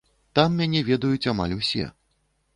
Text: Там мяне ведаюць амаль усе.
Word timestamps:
Там 0.39 0.55
мяне 0.61 0.81
ведаюць 0.87 1.29
амаль 1.35 1.55
усе. 1.59 1.85